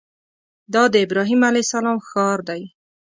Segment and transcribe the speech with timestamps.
[0.73, 2.61] دا د ابراهیم علیه السلام ښار دی.